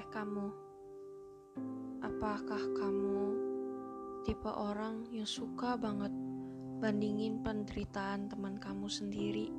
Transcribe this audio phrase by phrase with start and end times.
[0.00, 0.48] Heh kamu,
[2.00, 3.36] apakah kamu
[4.24, 6.08] tipe orang yang suka banget
[6.80, 9.52] bandingin penderitaan teman kamu sendiri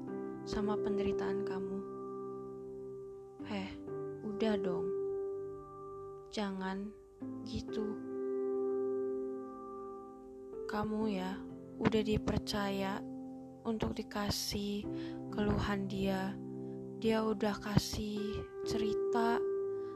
[0.49, 1.77] sama penderitaan kamu?
[3.54, 3.70] Heh,
[4.25, 4.89] udah dong.
[6.34, 6.89] Jangan
[7.45, 7.94] gitu.
[10.66, 11.38] Kamu ya
[11.77, 12.98] udah dipercaya
[13.62, 14.89] untuk dikasih
[15.30, 16.34] keluhan dia.
[16.98, 19.51] Dia udah kasih cerita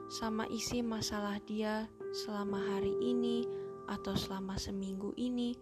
[0.06, 3.50] sama isi masalah dia selama hari ini
[3.90, 5.58] atau selama seminggu ini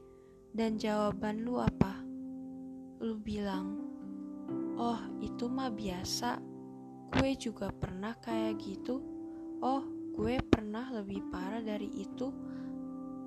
[0.52, 2.04] dan jawaban lu apa?
[3.00, 3.80] Lu bilang,
[4.76, 6.40] "Oh, itu mah biasa.
[7.14, 9.00] Gue juga pernah kayak gitu.
[9.64, 9.84] Oh,
[10.14, 12.28] gue pernah lebih parah dari itu.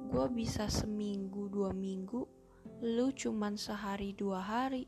[0.06, 2.22] Gue bisa seminggu, dua minggu.
[2.84, 4.84] Lu cuman sehari, dua hari.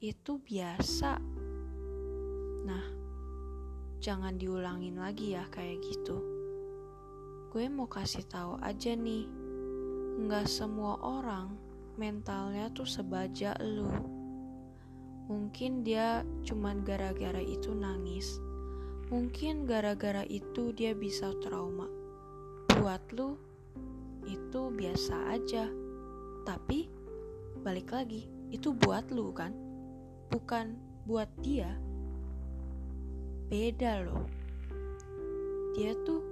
[0.00, 1.20] Itu biasa."
[2.64, 2.99] Nah,
[4.00, 6.24] jangan diulangin lagi ya kayak gitu.
[7.52, 9.28] Gue mau kasih tahu aja nih,
[10.24, 11.52] nggak semua orang
[12.00, 13.92] mentalnya tuh sebaja lu.
[15.28, 18.40] Mungkin dia cuman gara-gara itu nangis.
[19.12, 21.86] Mungkin gara-gara itu dia bisa trauma.
[22.80, 23.36] Buat lu,
[24.24, 25.68] itu biasa aja.
[26.48, 26.88] Tapi,
[27.60, 29.52] balik lagi, itu buat lu kan?
[30.30, 31.89] Bukan buat dia
[33.50, 34.30] beda loh.
[35.74, 36.22] Dia tuh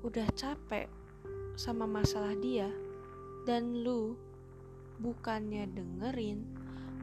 [0.00, 0.88] udah capek
[1.52, 2.72] sama masalah dia.
[3.44, 4.16] Dan lu
[4.96, 6.40] bukannya dengerin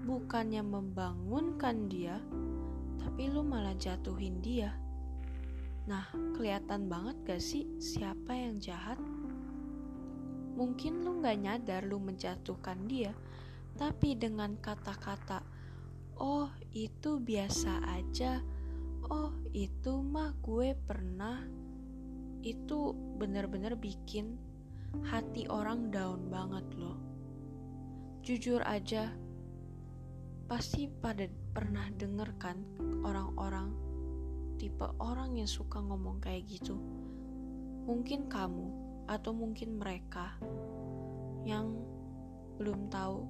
[0.02, 2.18] bukannya membangunkan dia
[2.98, 4.74] tapi lu malah jatuhin dia.
[5.86, 8.98] Nah kelihatan banget gak sih siapa yang jahat?
[10.58, 13.14] Mungkin lu gak nyadar lu menjatuhkan dia
[13.78, 15.46] tapi dengan kata-kata
[16.18, 18.42] oh itu biasa aja
[19.12, 21.44] oh itu mah gue pernah.
[22.42, 24.40] Itu bener-bener bikin
[25.06, 26.98] hati orang down banget loh.
[28.24, 29.12] Jujur aja
[30.48, 32.58] pasti pada pernah denger kan
[33.04, 33.72] orang-orang
[34.56, 36.80] tipe orang yang suka ngomong kayak gitu?
[37.86, 38.68] Mungkin kamu
[39.12, 40.40] atau mungkin mereka
[41.44, 41.76] yang
[42.56, 43.26] belum tahu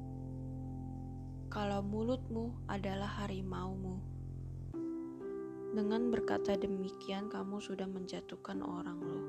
[1.52, 4.11] kalau mulutmu adalah harimaumu
[5.72, 9.26] dengan berkata demikian, kamu sudah menjatuhkan orang loh.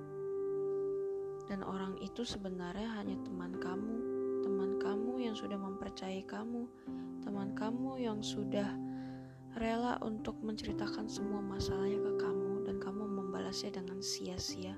[1.46, 3.96] Dan orang itu sebenarnya hanya teman kamu,
[4.42, 6.66] teman kamu yang sudah mempercayai kamu,
[7.22, 8.66] teman kamu yang sudah
[9.54, 14.74] rela untuk menceritakan semua masalahnya ke kamu dan kamu membalasnya dengan sia-sia.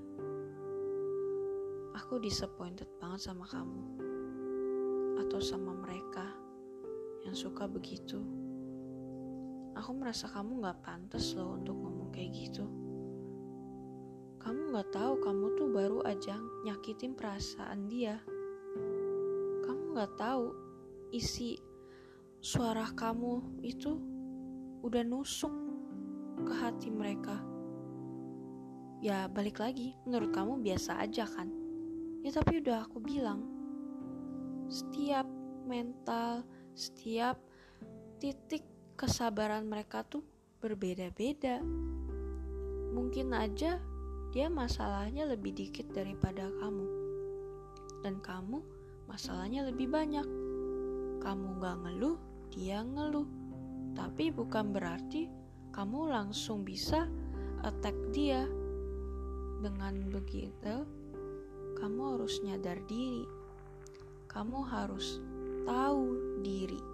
[1.96, 3.82] Aku disappointed banget sama kamu
[5.24, 6.26] atau sama mereka
[7.24, 8.43] yang suka begitu
[9.84, 12.64] aku merasa kamu gak pantas loh untuk ngomong kayak gitu.
[14.40, 18.16] Kamu gak tahu kamu tuh baru aja nyakitin perasaan dia.
[19.60, 20.56] Kamu gak tahu
[21.12, 21.60] isi
[22.40, 24.00] suara kamu itu
[24.80, 25.52] udah nusuk
[26.48, 27.44] ke hati mereka.
[29.04, 31.52] Ya balik lagi, menurut kamu biasa aja kan?
[32.24, 33.44] Ya tapi udah aku bilang,
[34.64, 35.28] setiap
[35.68, 36.40] mental,
[36.72, 37.36] setiap
[38.16, 40.22] titik kesabaran mereka tuh
[40.62, 41.58] berbeda-beda.
[42.94, 43.82] Mungkin aja
[44.30, 46.86] dia masalahnya lebih dikit daripada kamu.
[48.06, 48.62] Dan kamu
[49.10, 50.26] masalahnya lebih banyak.
[51.18, 52.18] Kamu gak ngeluh,
[52.54, 53.26] dia ngeluh.
[53.98, 55.26] Tapi bukan berarti
[55.74, 57.10] kamu langsung bisa
[57.66, 58.46] attack dia.
[59.58, 60.84] Dengan begitu,
[61.80, 63.26] kamu harus nyadar diri.
[64.30, 65.18] Kamu harus
[65.64, 66.04] tahu
[66.44, 66.93] diri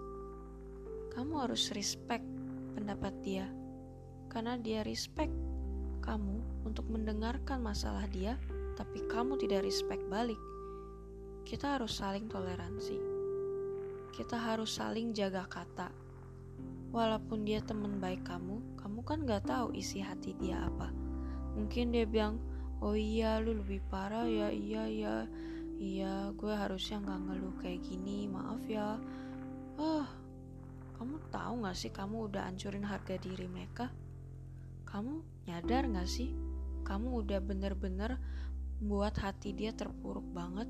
[1.11, 2.23] kamu harus respect
[2.73, 3.47] pendapat dia.
[4.31, 5.31] Karena dia respect
[6.01, 8.39] kamu untuk mendengarkan masalah dia
[8.79, 10.39] tapi kamu tidak respect balik.
[11.43, 12.97] Kita harus saling toleransi.
[14.15, 15.91] Kita harus saling jaga kata.
[16.91, 20.91] Walaupun dia teman baik kamu kamu kan gak tahu isi hati dia apa.
[21.55, 22.39] Mungkin dia bilang
[22.79, 25.15] oh iya lu lebih parah ya iya ya
[25.79, 28.99] iya gue harusnya gak ngeluh kayak gini maaf ya.
[29.79, 30.05] Ah oh,
[31.01, 33.89] kamu tahu gak sih kamu udah hancurin harga diri mereka?
[34.85, 36.29] Kamu nyadar gak sih?
[36.85, 38.21] Kamu udah bener-bener
[38.77, 40.69] buat hati dia terpuruk banget.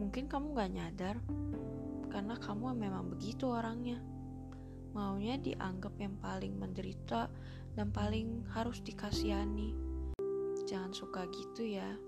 [0.00, 1.16] Mungkin kamu gak nyadar,
[2.08, 4.00] karena kamu memang begitu orangnya.
[4.96, 7.28] Maunya dianggap yang paling menderita
[7.76, 9.76] dan paling harus dikasihani.
[10.64, 12.00] Jangan suka gitu ya.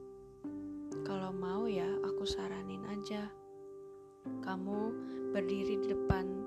[1.05, 3.29] Kalau mau ya, aku saranin aja.
[4.41, 4.79] Kamu
[5.37, 6.40] berdiri di depan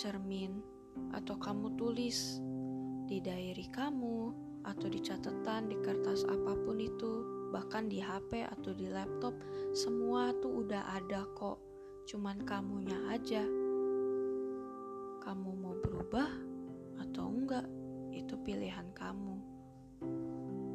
[0.00, 0.64] cermin
[1.12, 2.40] atau kamu tulis
[3.04, 4.32] di diary kamu
[4.64, 7.20] atau di catatan, di kertas apa pun itu,
[7.52, 9.36] bahkan di HP atau di laptop,
[9.76, 11.60] semua tuh udah ada kok.
[12.08, 13.44] Cuman kamunya aja.
[15.20, 16.32] Kamu mau berubah
[17.04, 17.68] atau enggak,
[18.16, 19.36] itu pilihan kamu.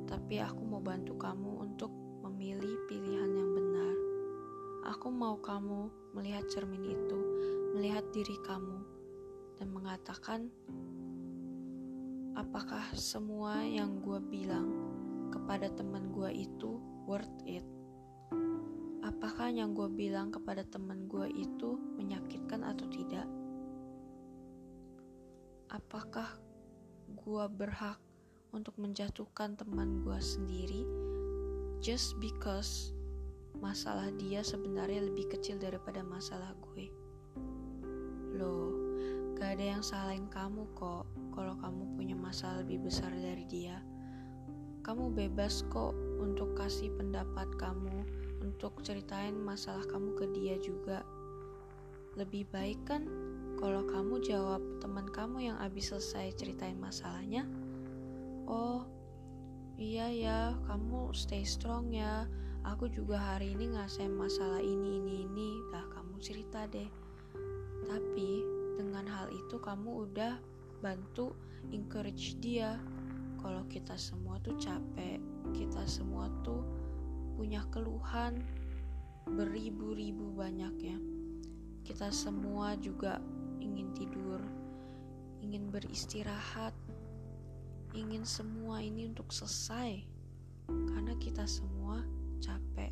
[0.05, 1.89] Tapi aku mau bantu kamu untuk
[2.29, 3.95] memilih pilihan yang benar.
[4.93, 7.19] Aku mau kamu melihat cermin itu,
[7.73, 8.94] melihat diri kamu,
[9.59, 10.51] dan mengatakan
[12.35, 14.67] apakah semua yang gue bilang
[15.31, 17.63] kepada teman gue itu worth it?
[19.05, 23.27] Apakah yang gue bilang kepada teman gue itu menyakitkan atau tidak?
[25.71, 26.27] Apakah
[27.07, 27.99] gue berhak
[28.51, 30.83] untuk menjatuhkan teman gue sendiri
[31.79, 32.91] just because
[33.59, 36.91] masalah dia sebenarnya lebih kecil daripada masalah gue?
[38.35, 38.74] Loh,
[39.35, 41.03] gak ada yang salahin kamu kok
[41.35, 43.83] kalau kamu punya masalah lebih besar dari dia.
[44.79, 45.91] Kamu bebas kok
[46.23, 48.07] untuk kasih pendapat kamu,
[48.39, 51.03] untuk ceritain masalah kamu ke dia juga.
[52.15, 53.03] Lebih baik kan
[53.59, 57.43] kalau kamu jawab teman kamu yang abis selesai ceritain masalahnya,
[58.47, 58.87] "Oh,
[59.75, 62.23] iya ya, kamu stay strong ya.
[62.63, 66.87] Aku juga hari ini ngerasain masalah ini ini ini." Dah kamu cerita deh.
[67.85, 70.37] Tapi dengan hal itu kamu udah
[70.83, 71.33] bantu
[71.71, 72.77] encourage dia.
[73.41, 75.21] Kalau kita semua tuh capek
[75.53, 76.65] kita semua tuh
[77.37, 78.41] punya keluhan
[79.25, 80.97] beribu-ribu banyaknya
[81.85, 83.21] kita semua juga
[83.61, 84.41] ingin tidur
[85.45, 86.73] ingin beristirahat
[87.95, 90.03] ingin semua ini untuk selesai.
[90.67, 92.03] Karena kita semua
[92.43, 92.91] capek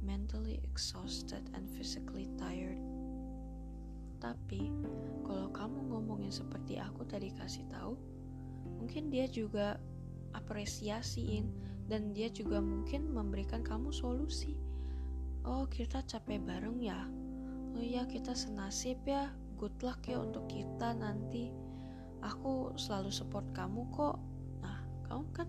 [0.00, 2.80] mentally exhausted and physically tired
[4.18, 4.70] tapi
[5.22, 7.94] kalau kamu ngomongin seperti aku tadi kasih tahu,
[8.78, 9.78] mungkin dia juga
[10.36, 11.48] apresiasiin
[11.88, 14.58] dan dia juga mungkin memberikan kamu solusi.
[15.48, 17.08] Oh, kita capek bareng ya.
[17.72, 19.32] Oh iya, kita senasib ya.
[19.56, 21.48] Good luck ya untuk kita nanti.
[22.20, 24.20] Aku selalu support kamu kok.
[24.60, 25.48] Nah, kamu kan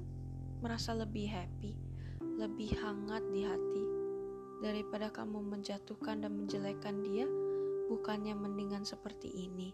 [0.63, 1.75] merasa lebih happy,
[2.21, 3.83] lebih hangat di hati
[4.59, 7.27] daripada kamu menjatuhkan dan menjelekkan dia
[7.89, 9.73] bukannya mendingan seperti ini.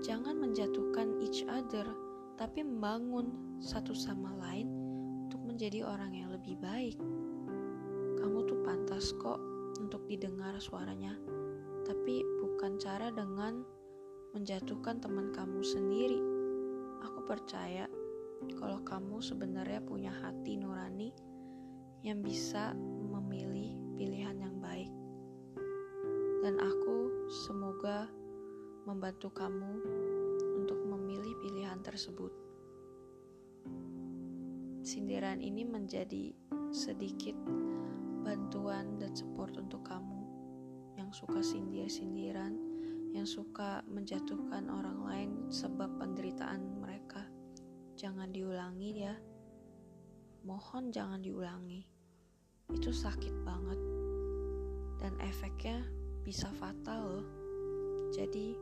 [0.00, 1.84] Jangan menjatuhkan each other,
[2.40, 4.66] tapi membangun satu sama lain
[5.28, 6.96] untuk menjadi orang yang lebih baik.
[8.18, 9.38] Kamu tuh pantas kok
[9.78, 11.14] untuk didengar suaranya,
[11.84, 13.62] tapi bukan cara dengan
[14.34, 16.18] menjatuhkan teman kamu sendiri.
[17.04, 17.86] Aku percaya
[18.58, 21.14] kalau kamu sebenarnya punya hati nurani
[22.04, 22.76] yang bisa
[23.08, 24.92] memilih pilihan yang baik.
[26.44, 26.83] Dan aku
[27.24, 28.04] Semoga
[28.84, 29.80] membantu kamu
[30.60, 32.28] untuk memilih pilihan tersebut.
[34.84, 36.36] Sindiran ini menjadi
[36.68, 37.32] sedikit
[38.20, 40.20] bantuan dan support untuk kamu
[41.00, 42.60] yang suka sindir-sindiran,
[43.16, 47.24] yang suka menjatuhkan orang lain sebab penderitaan mereka.
[47.96, 49.16] Jangan diulangi ya.
[50.44, 51.88] Mohon jangan diulangi.
[52.68, 53.80] Itu sakit banget.
[55.00, 57.26] Dan efeknya bisa fatal loh.
[58.10, 58.56] Jadi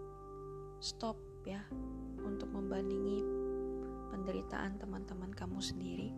[0.82, 1.14] stop
[1.46, 1.62] ya
[2.26, 3.22] untuk membandingi
[4.10, 6.10] penderitaan teman-teman kamu sendiri.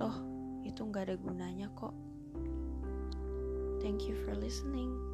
[0.00, 0.16] Toh
[0.64, 1.92] itu nggak ada gunanya kok.
[3.84, 5.13] Thank you for listening.